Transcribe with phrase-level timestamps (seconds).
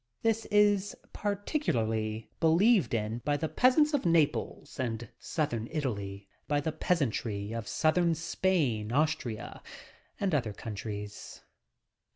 [0.23, 6.59] This is particularly be lieved in by the peasants of Naples and Southern Italy, by
[6.59, 9.61] the peasantry of Southern Spain, Austria,
[10.19, 11.41] and other countries.